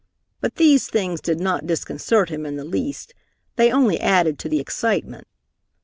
But 0.39 0.55
these 0.55 0.89
things 0.89 1.21
did 1.21 1.39
not 1.39 1.67
disconcert 1.67 2.29
him 2.29 2.43
in 2.43 2.55
the 2.55 2.63
least. 2.65 3.13
They 3.55 3.71
only 3.71 3.99
added 4.01 4.39
to 4.39 4.49
the 4.49 4.59
excitement. 4.59 5.27